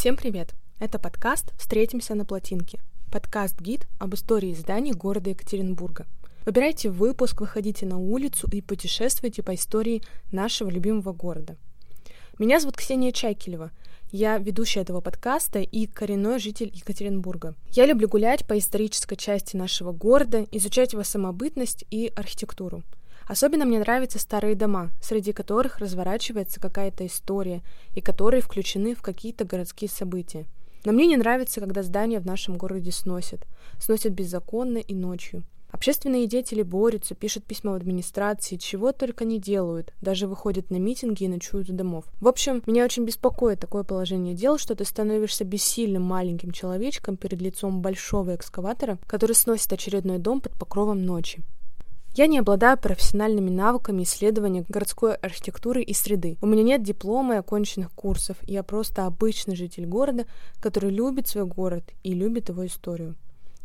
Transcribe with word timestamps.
Всем 0.00 0.16
привет! 0.16 0.54
Это 0.78 0.98
подкаст 0.98 1.52
«Встретимся 1.58 2.14
на 2.14 2.24
плотинке». 2.24 2.80
Подкаст-гид 3.12 3.86
об 3.98 4.14
истории 4.14 4.54
зданий 4.54 4.92
города 4.92 5.28
Екатеринбурга. 5.28 6.06
Выбирайте 6.46 6.88
выпуск, 6.88 7.42
выходите 7.42 7.84
на 7.84 7.98
улицу 7.98 8.48
и 8.50 8.62
путешествуйте 8.62 9.42
по 9.42 9.54
истории 9.54 10.02
нашего 10.32 10.70
любимого 10.70 11.12
города. 11.12 11.58
Меня 12.38 12.60
зовут 12.60 12.78
Ксения 12.78 13.12
Чайкелева. 13.12 13.72
Я 14.10 14.38
ведущая 14.38 14.80
этого 14.80 15.02
подкаста 15.02 15.58
и 15.58 15.84
коренной 15.84 16.38
житель 16.38 16.72
Екатеринбурга. 16.72 17.54
Я 17.72 17.84
люблю 17.84 18.08
гулять 18.08 18.46
по 18.46 18.56
исторической 18.56 19.16
части 19.16 19.54
нашего 19.54 19.92
города, 19.92 20.46
изучать 20.50 20.94
его 20.94 21.04
самобытность 21.04 21.84
и 21.90 22.10
архитектуру– 22.16 22.84
Особенно 23.30 23.64
мне 23.64 23.78
нравятся 23.78 24.18
старые 24.18 24.56
дома, 24.56 24.90
среди 25.00 25.32
которых 25.32 25.78
разворачивается 25.78 26.58
какая-то 26.58 27.06
история 27.06 27.62
и 27.94 28.00
которые 28.00 28.40
включены 28.40 28.96
в 28.96 29.02
какие-то 29.02 29.44
городские 29.44 29.88
события. 29.88 30.46
Но 30.84 30.90
мне 30.90 31.06
не 31.06 31.16
нравится, 31.16 31.60
когда 31.60 31.84
здания 31.84 32.18
в 32.18 32.26
нашем 32.26 32.58
городе 32.58 32.90
сносят. 32.90 33.46
Сносят 33.78 34.14
беззаконно 34.14 34.78
и 34.78 34.94
ночью. 34.96 35.44
Общественные 35.70 36.26
деятели 36.26 36.62
борются, 36.62 37.14
пишут 37.14 37.44
письма 37.44 37.70
в 37.70 37.76
администрации, 37.76 38.56
чего 38.56 38.90
только 38.90 39.24
не 39.24 39.38
делают, 39.38 39.92
даже 40.00 40.26
выходят 40.26 40.68
на 40.70 40.80
митинги 40.80 41.22
и 41.22 41.28
ночуют 41.28 41.70
у 41.70 41.72
домов. 41.72 42.06
В 42.20 42.26
общем, 42.26 42.64
меня 42.66 42.84
очень 42.84 43.04
беспокоит 43.04 43.60
такое 43.60 43.84
положение 43.84 44.34
дел, 44.34 44.58
что 44.58 44.74
ты 44.74 44.84
становишься 44.84 45.44
бессильным 45.44 46.02
маленьким 46.02 46.50
человечком 46.50 47.16
перед 47.16 47.40
лицом 47.40 47.80
большого 47.80 48.34
экскаватора, 48.34 48.98
который 49.06 49.36
сносит 49.36 49.72
очередной 49.72 50.18
дом 50.18 50.40
под 50.40 50.58
покровом 50.58 51.04
ночи. 51.04 51.44
Я 52.14 52.26
не 52.26 52.38
обладаю 52.38 52.76
профессиональными 52.76 53.50
навыками 53.50 54.02
исследования 54.02 54.64
городской 54.68 55.14
архитектуры 55.14 55.82
и 55.82 55.94
среды. 55.94 56.36
У 56.42 56.46
меня 56.46 56.64
нет 56.64 56.82
диплома 56.82 57.34
и 57.34 57.38
оконченных 57.38 57.92
курсов. 57.92 58.36
Я 58.42 58.64
просто 58.64 59.06
обычный 59.06 59.54
житель 59.54 59.86
города, 59.86 60.26
который 60.60 60.90
любит 60.90 61.28
свой 61.28 61.46
город 61.46 61.84
и 62.02 62.12
любит 62.12 62.48
его 62.48 62.66
историю 62.66 63.14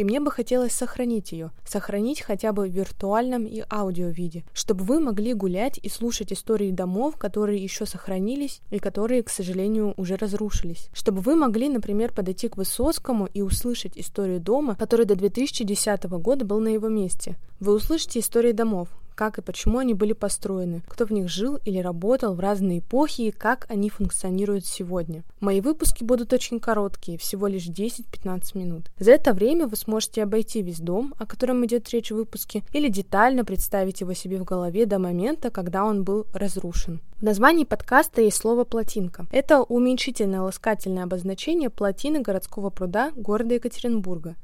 и 0.00 0.04
мне 0.04 0.18
бы 0.18 0.30
хотелось 0.30 0.72
сохранить 0.72 1.32
ее, 1.32 1.50
сохранить 1.66 2.22
хотя 2.22 2.52
бы 2.52 2.66
в 2.66 2.72
виртуальном 2.72 3.44
и 3.44 3.62
аудио 3.70 4.08
виде, 4.08 4.44
чтобы 4.54 4.84
вы 4.84 4.98
могли 4.98 5.34
гулять 5.34 5.78
и 5.82 5.90
слушать 5.90 6.32
истории 6.32 6.70
домов, 6.70 7.18
которые 7.18 7.62
еще 7.62 7.84
сохранились 7.84 8.62
и 8.70 8.78
которые, 8.78 9.22
к 9.22 9.28
сожалению, 9.28 9.92
уже 9.98 10.16
разрушились. 10.16 10.88
Чтобы 10.94 11.20
вы 11.20 11.36
могли, 11.36 11.68
например, 11.68 12.14
подойти 12.14 12.48
к 12.48 12.56
Высоцкому 12.56 13.26
и 13.26 13.42
услышать 13.42 13.98
историю 13.98 14.40
дома, 14.40 14.74
который 14.74 15.04
до 15.04 15.16
2010 15.16 16.04
года 16.04 16.46
был 16.46 16.60
на 16.60 16.68
его 16.68 16.88
месте. 16.88 17.36
Вы 17.60 17.74
услышите 17.74 18.20
истории 18.20 18.52
домов, 18.52 18.88
как 19.20 19.36
и 19.36 19.42
почему 19.42 19.80
они 19.80 19.92
были 19.92 20.14
построены, 20.14 20.82
кто 20.88 21.04
в 21.04 21.10
них 21.10 21.28
жил 21.28 21.58
или 21.66 21.78
работал 21.78 22.34
в 22.34 22.40
разные 22.40 22.78
эпохи 22.78 23.20
и 23.20 23.30
как 23.30 23.66
они 23.68 23.90
функционируют 23.90 24.64
сегодня. 24.64 25.24
Мои 25.40 25.60
выпуски 25.60 26.02
будут 26.02 26.32
очень 26.32 26.58
короткие, 26.58 27.18
всего 27.18 27.46
лишь 27.46 27.68
10-15 27.68 28.56
минут. 28.56 28.84
За 28.98 29.10
это 29.10 29.34
время 29.34 29.66
вы 29.66 29.76
сможете 29.76 30.22
обойти 30.22 30.62
весь 30.62 30.80
дом, 30.80 31.12
о 31.18 31.26
котором 31.26 31.66
идет 31.66 31.90
речь 31.90 32.10
в 32.10 32.14
выпуске, 32.14 32.62
или 32.72 32.88
детально 32.88 33.44
представить 33.44 34.00
его 34.00 34.14
себе 34.14 34.38
в 34.38 34.44
голове 34.44 34.86
до 34.86 34.98
момента, 34.98 35.50
когда 35.50 35.84
он 35.84 36.02
был 36.02 36.24
разрушен. 36.32 37.02
В 37.18 37.22
названии 37.22 37.64
подкаста 37.64 38.22
есть 38.22 38.38
слово 38.38 38.64
«плотинка». 38.64 39.26
Это 39.32 39.60
уменьшительное 39.60 40.40
ласкательное 40.40 41.04
обозначение 41.04 41.68
плотины 41.68 42.22
городского 42.22 42.70
пруда 42.70 43.12
города 43.14 43.52
Екатеринбурга. 43.52 44.36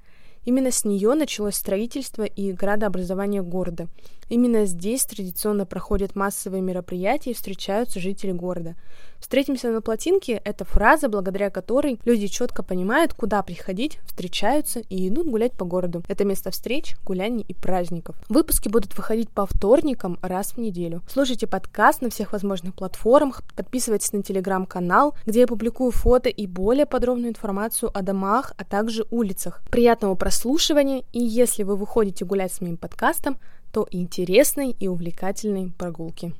Именно 0.47 0.71
с 0.71 0.85
нее 0.85 1.15
началось 1.15 1.57
строительство 1.57 2.23
и 2.23 2.53
градообразование 2.53 3.43
города. 3.43 3.89
Именно 4.29 4.67
здесь 4.67 5.05
традиционно 5.05 5.67
проходят 5.67 6.17
массовые 6.17 6.61
мероприятия 6.61 7.31
и 7.31 7.35
встречаются 7.35 8.01
жители 8.01 8.33
города. 8.33 8.75
«Встретимся 9.21 9.71
на 9.71 9.81
плотинке»— 9.81 10.41
это 10.45 10.65
фраза, 10.65 11.09
благодаря 11.09 11.49
которой 11.49 11.99
люди 12.05 12.27
четко 12.27 12.63
понимают, 12.63 13.15
куда 13.15 13.43
приходить, 13.43 13.99
встречаются 14.05 14.81
и 14.81 15.09
идут 15.09 15.29
гулять 15.29 15.53
по 15.53 15.65
городу. 15.65 16.03
Это 16.09 16.25
место 16.25 16.51
встреч, 16.51 16.97
гуляний 17.05 17.45
и 17.47 17.55
праздников. 17.55 18.17
Выпуски 18.29 18.69
будут 18.69 18.97
выходить 18.97 19.31
по 19.31 19.47
вторникам 19.47 20.19
раз 20.23 20.53
в 20.53 20.59
неделю. 20.59 21.03
Слушайте 21.09 21.47
подкаст 21.47 22.03
на 22.03 22.11
всех 22.11 22.33
возможных 22.33 22.75
платформах, 22.75 23.43
подписывайтесь 23.55 24.13
на 24.13 24.23
телеграм-канал, 24.23 25.15
где 25.25 25.41
я 25.41 25.47
публикую 25.47 25.93
фото 25.93 26.29
и 26.29 26.47
более 26.47 26.87
подробную 26.87 27.31
информацию 27.31 27.91
о 27.95 28.03
домах, 28.03 28.55
а 28.59 28.65
также 28.65 29.07
улицах. 29.11 29.63
Приятного 29.71 30.15
прослушивания, 30.15 31.05
и 31.13 31.21
если 31.21 31.63
вы 31.63 31.77
выходите 31.77 32.25
гулять 32.25 32.53
с 32.53 32.61
моим 32.61 32.77
подкастом, 32.77 33.39
то 33.77 33.87
интересной 33.91 34.71
и 34.71 34.89
увлекательной 34.89 35.71
прогулки. 35.77 36.33